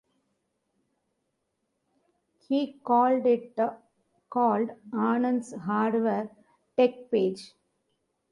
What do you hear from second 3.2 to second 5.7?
it called Anand's